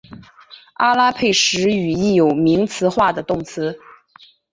[0.77, 3.77] 阿拉佩什语亦有名词化的动词。